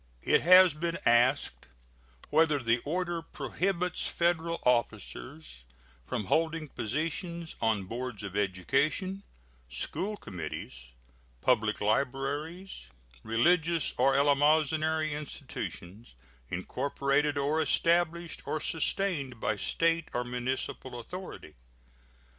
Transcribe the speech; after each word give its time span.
It 0.23 0.41
has 0.41 0.73
been 0.73 0.97
asked 1.05 1.67
whether 2.31 2.57
the 2.57 2.79
order 2.79 3.21
prohibits 3.21 4.07
Federal 4.07 4.59
officers 4.63 5.63
from 6.07 6.25
holding 6.25 6.69
positions 6.69 7.55
on 7.61 7.83
boards 7.83 8.23
of 8.23 8.35
education, 8.35 9.21
school 9.69 10.17
committees, 10.17 10.89
public 11.41 11.81
libraries, 11.81 12.87
religious 13.21 13.93
or 13.95 14.15
eleemosynary 14.15 15.11
institutions 15.11 16.15
incorporated 16.49 17.37
or 17.37 17.61
established 17.61 18.41
or 18.47 18.59
sustained 18.59 19.39
by 19.39 19.55
State 19.55 20.07
or 20.15 20.23
municipal 20.23 20.99
authority. 20.99 21.53